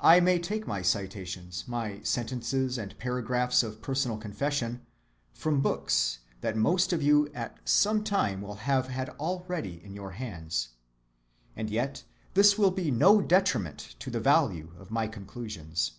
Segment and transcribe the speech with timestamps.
[0.00, 4.82] I may take my citations, my sentences and paragraphs of personal confession,
[5.32, 10.12] from books that most of you at some time will have had already in your
[10.12, 10.68] hands,
[11.56, 15.94] and yet this will be no detriment to the value of my conclusions.